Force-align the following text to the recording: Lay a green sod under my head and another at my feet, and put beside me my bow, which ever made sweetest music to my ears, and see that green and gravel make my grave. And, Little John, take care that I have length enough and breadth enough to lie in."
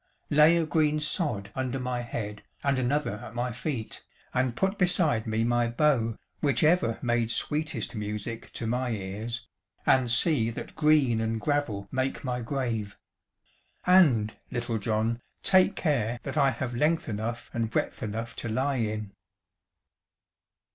Lay 0.31 0.57
a 0.57 0.65
green 0.65 0.99
sod 0.99 1.51
under 1.53 1.79
my 1.79 2.01
head 2.01 2.41
and 2.63 2.79
another 2.79 3.17
at 3.23 3.35
my 3.35 3.51
feet, 3.51 4.03
and 4.33 4.55
put 4.55 4.79
beside 4.79 5.27
me 5.27 5.43
my 5.43 5.67
bow, 5.67 6.15
which 6.39 6.63
ever 6.63 6.97
made 7.03 7.29
sweetest 7.29 7.93
music 7.93 8.51
to 8.53 8.65
my 8.65 8.89
ears, 8.89 9.45
and 9.85 10.09
see 10.09 10.49
that 10.49 10.73
green 10.75 11.21
and 11.21 11.39
gravel 11.39 11.87
make 11.91 12.23
my 12.23 12.41
grave. 12.41 12.97
And, 13.85 14.35
Little 14.49 14.79
John, 14.79 15.21
take 15.43 15.75
care 15.75 16.19
that 16.23 16.35
I 16.35 16.49
have 16.49 16.73
length 16.73 17.07
enough 17.07 17.51
and 17.53 17.69
breadth 17.69 18.01
enough 18.01 18.35
to 18.37 18.49
lie 18.49 18.77
in." 18.77 19.11